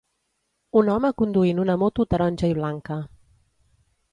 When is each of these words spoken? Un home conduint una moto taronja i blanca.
Un 0.81 0.87
home 0.93 1.11
conduint 1.21 1.61
una 1.65 1.75
moto 1.83 2.07
taronja 2.15 2.51
i 2.55 2.57
blanca. 2.61 2.99